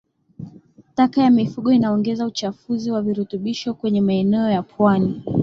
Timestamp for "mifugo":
1.31-1.71